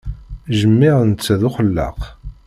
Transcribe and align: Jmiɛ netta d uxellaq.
Jmiɛ 0.59 0.95
netta 1.03 1.35
d 1.39 1.41
uxellaq. 1.47 1.99